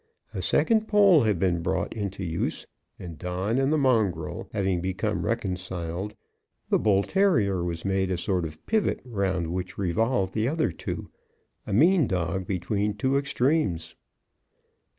[0.33, 2.65] A second pole had been brought into use,
[2.97, 6.15] and, Don and the mongrel having become reconciled,
[6.69, 11.11] the bull terrier was made a sort of pivot round which revolved the other two,
[11.67, 13.95] a mean dog between two extremes.